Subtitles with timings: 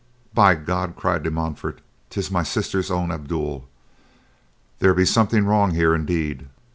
[0.33, 3.67] "By God," cried De Montfort, "tis my sister's own Abdul.
[4.79, 6.47] There be something wrong here indeed."